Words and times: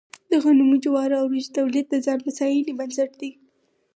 د 0.31 0.33
غنمو، 0.43 0.77
جوارو 0.83 1.15
او 1.21 1.25
وريجو 1.29 1.55
تولید 1.57 1.85
د 1.89 1.95
ځان 2.05 2.19
بسیاینې 2.25 2.73
بنسټ 2.79 3.11
دی. 3.21 3.31